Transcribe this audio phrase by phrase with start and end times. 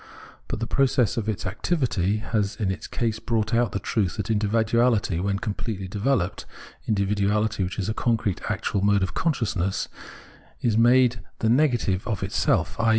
[0.47, 4.17] But the process of its own activity has in its case brought out the truth
[4.17, 6.47] that individuality, when completely developed,
[6.87, 9.89] individuality which is a concrete actual mode of consciousness,
[10.59, 12.89] is made the negative of itself, i.